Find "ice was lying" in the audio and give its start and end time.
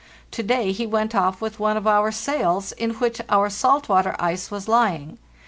4.17-5.19